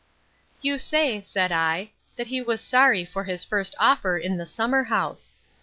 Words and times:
You 0.63 0.79
say, 0.79 1.21
said 1.21 1.51
I, 1.51 1.91
that 2.15 2.25
he 2.25 2.41
was 2.41 2.59
sorry 2.59 3.05
for 3.05 3.25
his 3.25 3.45
first 3.45 3.75
offer 3.77 4.17
in 4.17 4.37
the 4.37 4.47
summer 4.47 4.85
house. 4.85 5.35